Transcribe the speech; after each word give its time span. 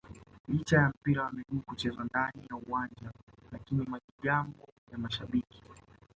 licha 0.47 0.77
ya 0.77 0.89
mpira 0.89 1.23
wa 1.23 1.31
miguu 1.31 1.59
kuchezwa 1.61 2.03
ndani 2.05 2.45
ya 2.49 2.55
uwanja 2.55 3.11
lakini 3.51 3.85
majigambo 3.85 4.67
ya 4.91 4.97
mashabiki 4.97 5.61